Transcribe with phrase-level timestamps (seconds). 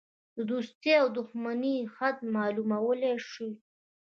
[0.35, 3.51] د دوستی او دوښمنی حد معلومولی شوای.